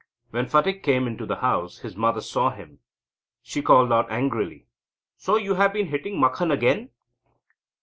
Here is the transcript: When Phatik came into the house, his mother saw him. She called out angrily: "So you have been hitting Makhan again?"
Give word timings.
When 0.31 0.47
Phatik 0.47 0.81
came 0.81 1.05
into 1.05 1.27
the 1.27 1.35
house, 1.35 1.77
his 1.81 1.95
mother 1.95 2.21
saw 2.21 2.49
him. 2.49 2.79
She 3.43 3.61
called 3.61 3.91
out 3.93 4.09
angrily: 4.11 4.65
"So 5.15 5.35
you 5.35 5.53
have 5.53 5.73
been 5.73 5.89
hitting 5.89 6.19
Makhan 6.19 6.49
again?" 6.51 6.89